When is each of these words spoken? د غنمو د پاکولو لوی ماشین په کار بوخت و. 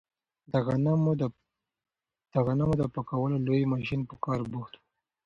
د 2.35 2.37
غنمو 2.45 2.73
د 2.79 2.83
پاکولو 2.93 3.37
لوی 3.47 3.63
ماشین 3.73 4.01
په 4.09 4.15
کار 4.23 4.39
بوخت 4.51 4.73
و. 4.75 4.81